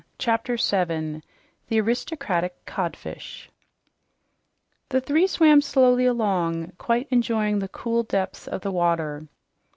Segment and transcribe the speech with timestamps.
[0.17, 1.21] CHAPTER 7
[1.67, 3.51] THE ARISTOCRATIC CODFISH
[4.89, 9.27] The three swam slowly along, quite enjoying the cool depths of the water.